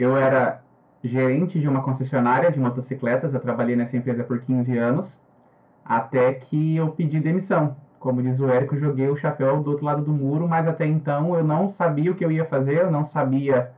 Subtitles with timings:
[0.00, 0.62] Eu era
[1.02, 5.18] gerente de uma concessionária de motocicletas, eu trabalhei nessa empresa por 15 anos,
[5.84, 7.74] até que eu pedi demissão.
[7.98, 11.34] Como diz o Érico, joguei o chapéu do outro lado do muro, mas até então
[11.34, 13.72] eu não sabia o que eu ia fazer, eu não sabia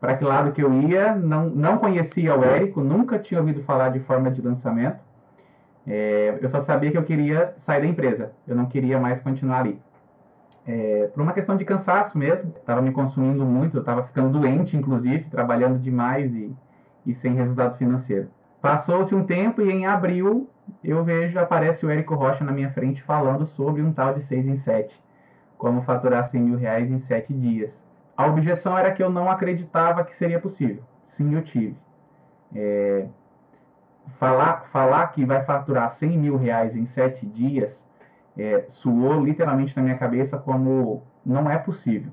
[0.00, 3.88] para que lado que eu ia, não, não conhecia o Érico, nunca tinha ouvido falar
[3.88, 5.00] de forma de lançamento.
[5.84, 9.58] É, eu só sabia que eu queria sair da empresa, eu não queria mais continuar
[9.58, 9.80] ali.
[10.66, 14.76] É, por uma questão de cansaço mesmo, estava me consumindo muito, eu estava ficando doente,
[14.76, 16.54] inclusive, trabalhando demais e,
[17.04, 18.30] e sem resultado financeiro.
[18.62, 20.48] Passou-se um tempo e em abril
[20.82, 24.48] eu vejo, aparece o Érico Rocha na minha frente falando sobre um tal de 6
[24.48, 24.98] em 7,
[25.58, 27.84] como faturar 100 mil reais em 7 dias.
[28.16, 30.82] A objeção era que eu não acreditava que seria possível.
[31.06, 31.76] Sim, eu tive.
[32.54, 33.06] É,
[34.18, 37.84] falar, falar que vai faturar 100 mil reais em sete dias
[38.36, 42.12] é, suou literalmente na minha cabeça como não é possível.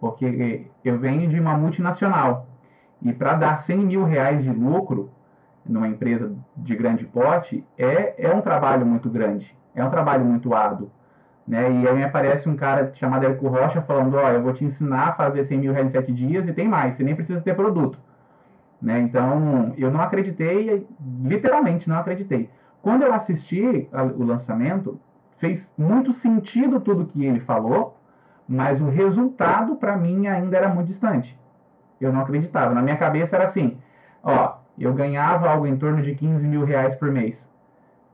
[0.00, 2.46] Porque eu venho de uma multinacional
[3.00, 5.10] e para dar 100 mil reais de lucro
[5.64, 10.54] numa empresa de grande porte é, é um trabalho muito grande, é um trabalho muito
[10.54, 10.90] árduo.
[11.46, 11.70] Né?
[11.82, 15.12] E aí aparece um cara chamado Érico Rocha falando, ó, eu vou te ensinar a
[15.12, 17.98] fazer 100 mil reais em 7 dias e tem mais, você nem precisa ter produto.
[18.80, 19.00] Né?
[19.00, 20.86] Então, eu não acreditei,
[21.24, 22.48] literalmente não acreditei.
[22.80, 25.00] Quando eu assisti o lançamento,
[25.42, 27.98] fez muito sentido tudo que ele falou,
[28.46, 31.36] mas o resultado para mim ainda era muito distante.
[32.00, 32.72] Eu não acreditava.
[32.72, 33.76] Na minha cabeça era assim,
[34.22, 37.50] ó, eu ganhava algo em torno de 15 mil reais por mês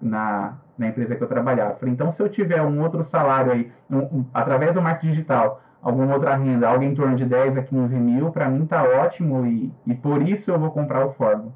[0.00, 1.74] na, na empresa que eu trabalhava.
[1.74, 5.60] Falei, então, se eu tiver um outro salário aí, um, um, através do marketing digital,
[5.82, 9.46] alguma outra renda, algo em torno de 10 a 15 mil, para mim tá ótimo
[9.46, 11.52] e, e por isso eu vou comprar o Fórmula.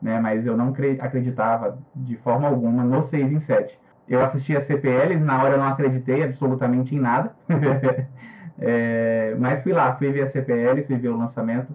[0.00, 0.20] Né?
[0.20, 3.85] Mas eu não acreditava de forma alguma no 6 em 7.
[4.08, 7.34] Eu assisti a CPLs, na hora eu não acreditei absolutamente em nada.
[8.58, 11.72] é, mas fui lá, fui ver a CPLs, fui ver o lançamento.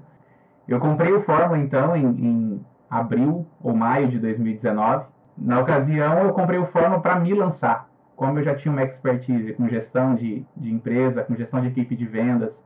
[0.68, 5.06] Eu comprei o Fórmula, então, em, em abril ou maio de 2019.
[5.38, 7.90] Na ocasião, eu comprei o Fórmula para me lançar.
[8.16, 11.96] Como eu já tinha uma expertise com gestão de, de empresa, com gestão de equipe
[11.96, 12.64] de vendas,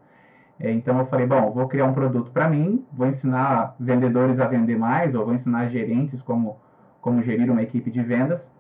[0.60, 4.48] é, então eu falei, bom, vou criar um produto para mim, vou ensinar vendedores a
[4.48, 6.58] vender mais, ou vou ensinar gerentes como,
[7.02, 8.52] como gerir uma equipe de vendas.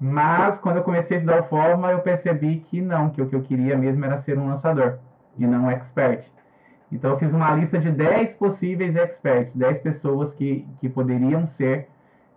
[0.00, 3.34] Mas quando eu comecei a estudar o Fórmula, eu percebi que não, que o que
[3.34, 4.98] eu queria mesmo era ser um lançador
[5.38, 6.24] e não um expert.
[6.90, 11.88] Então eu fiz uma lista de 10 possíveis experts, 10 pessoas que, que poderiam ser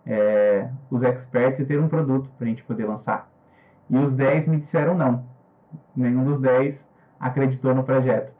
[0.06, 3.28] é, os experts e ter um produto para a gente poder lançar.
[3.90, 5.24] E os 10 me disseram não.
[5.94, 6.86] Nenhum dos 10
[7.20, 8.32] acreditou no projeto.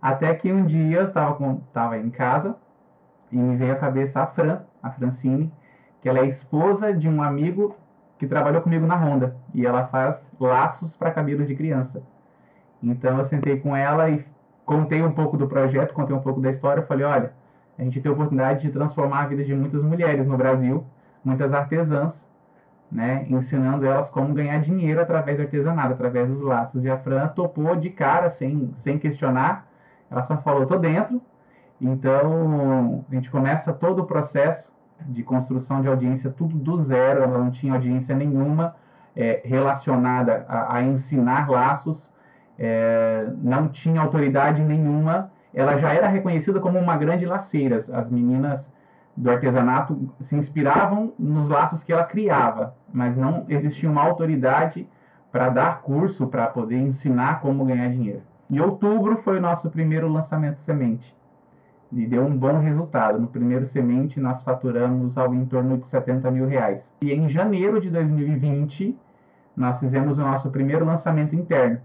[0.00, 2.56] Até que um dia eu estava em casa
[3.32, 5.52] e me veio à cabeça a Fran, a Francine,
[6.00, 7.74] que ela é esposa de um amigo
[8.18, 9.36] que trabalhou comigo na Honda.
[9.54, 12.02] E ela faz laços para cabelos de criança.
[12.82, 14.24] Então eu sentei com ela e
[14.64, 16.82] contei um pouco do projeto, contei um pouco da história.
[16.82, 17.32] Falei: olha,
[17.78, 20.84] a gente tem a oportunidade de transformar a vida de muitas mulheres no Brasil,
[21.24, 22.28] muitas artesãs,
[22.90, 26.84] né, ensinando elas como ganhar dinheiro através do artesanato, através dos laços.
[26.84, 29.66] E a Fran topou de cara, sem, sem questionar,
[30.10, 31.20] ela só falou: tô dentro.
[31.80, 34.72] Então, a gente começa todo o processo
[35.06, 38.74] de construção de audiência, tudo do zero, ela não tinha audiência nenhuma
[39.16, 42.10] é, relacionada a, a, ensinar laços,
[42.58, 47.76] é, não tinha autoridade nenhuma, ela já era reconhecida como uma grande laceira.
[47.76, 48.70] As meninas
[49.16, 54.88] do artesanato se inspiravam nos laços que ela criava, mas não existia uma autoridade
[55.32, 58.22] para dar curso, para poder ensinar como ganhar dinheiro.
[58.50, 61.17] Em outubro foi o nosso primeiro lançamento semente
[61.92, 63.18] e deu um bom resultado.
[63.18, 66.92] No primeiro semente nós faturamos algo em torno de 70 mil reais.
[67.00, 68.96] E em janeiro de 2020
[69.56, 71.80] nós fizemos o nosso primeiro lançamento interno.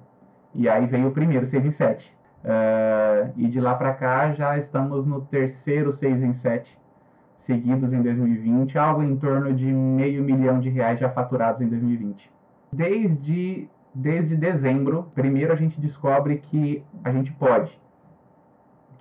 [0.53, 2.13] E aí veio o primeiro, 6 em 7.
[2.43, 6.77] Uh, e de lá para cá já estamos no terceiro 6 em 7
[7.43, 12.31] seguidos em 2020, algo em torno de meio milhão de reais já faturados em 2020.
[12.71, 17.77] Desde, desde dezembro, primeiro a gente descobre que a gente pode,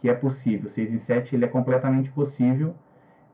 [0.03, 0.69] que é possível.
[0.69, 2.75] 6 em 7 ele é completamente possível.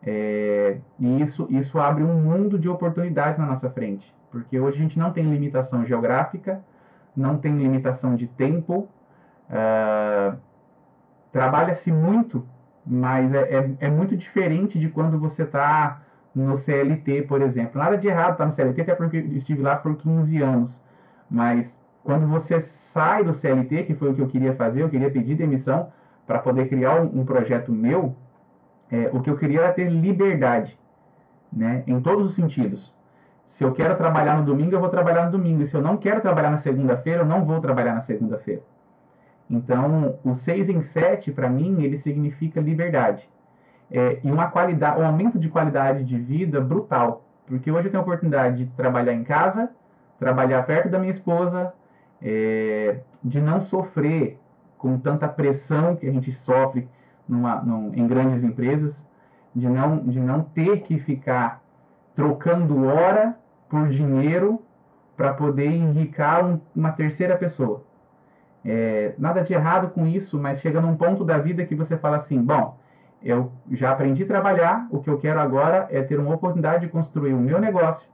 [0.00, 4.14] É, e isso, isso abre um mundo de oportunidades na nossa frente.
[4.30, 6.62] Porque hoje a gente não tem limitação geográfica,
[7.16, 8.88] não tem limitação de tempo,
[9.50, 10.38] uh,
[11.32, 12.46] trabalha-se muito
[12.88, 16.00] mas é, é, é muito diferente de quando você está
[16.34, 17.80] no CLT, por exemplo.
[17.80, 20.80] Nada de errado estar tá no CLT, até porque eu estive lá por 15 anos.
[21.30, 25.10] Mas quando você sai do CLT, que foi o que eu queria fazer, eu queria
[25.10, 25.92] pedir demissão
[26.28, 28.14] para poder criar um, um projeto meu,
[28.92, 30.78] é, o que eu queria era ter liberdade,
[31.50, 32.94] né, em todos os sentidos.
[33.46, 35.62] Se eu quero trabalhar no domingo, eu vou trabalhar no domingo.
[35.62, 38.62] E se eu não quero trabalhar na segunda-feira, eu não vou trabalhar na segunda-feira.
[39.48, 43.26] Então, o 6 em 7, para mim, ele significa liberdade.
[43.90, 47.24] é, e uma qualidade, um aumento de qualidade de vida brutal.
[47.46, 49.70] Porque hoje eu tenho a oportunidade de trabalhar em casa,
[50.18, 51.72] trabalhar perto da minha esposa,
[52.20, 54.38] é, de não sofrer
[54.78, 56.88] com tanta pressão que a gente sofre
[57.28, 59.04] numa, num, em grandes empresas,
[59.54, 61.60] de não, de não ter que ficar
[62.14, 63.36] trocando hora
[63.68, 64.62] por dinheiro
[65.16, 67.82] para poder enricar um, uma terceira pessoa.
[68.64, 72.16] É, nada de errado com isso, mas chega num ponto da vida que você fala
[72.16, 72.76] assim: bom,
[73.22, 76.92] eu já aprendi a trabalhar, o que eu quero agora é ter uma oportunidade de
[76.92, 78.08] construir o meu negócio,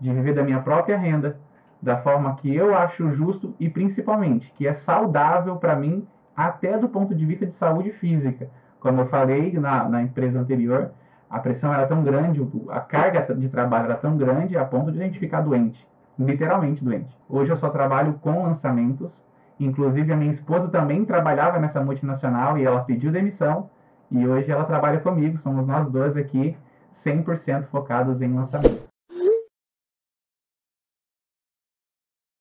[0.00, 1.38] de viver da minha própria renda,
[1.84, 6.88] da forma que eu acho justo e principalmente que é saudável para mim, até do
[6.88, 8.48] ponto de vista de saúde física.
[8.80, 10.92] Como eu falei na, na empresa anterior,
[11.28, 12.40] a pressão era tão grande,
[12.70, 15.86] a carga de trabalho era tão grande a ponto de a gente ficar doente,
[16.18, 17.14] literalmente doente.
[17.28, 19.22] Hoje eu só trabalho com lançamentos,
[19.60, 23.68] inclusive a minha esposa também trabalhava nessa multinacional e ela pediu demissão
[24.10, 26.56] e hoje ela trabalha comigo, somos nós dois aqui
[26.94, 28.93] 100% focados em lançamentos.